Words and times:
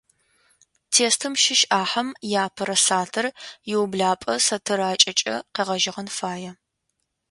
Тестым 0.93 1.33
щыщ 1.43 1.61
ӏахьэм 1.69 2.09
иапэрэ 2.31 2.77
сатыр 2.85 3.25
иублапӏэ 3.71 4.35
сатыракӏэкӏэ 4.45 5.35
къегъэжьэгъэн 5.55 6.07
фае. 6.17 6.51